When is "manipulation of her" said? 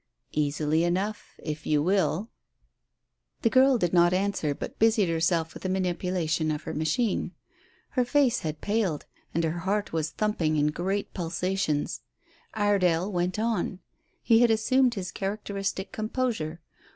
5.69-6.73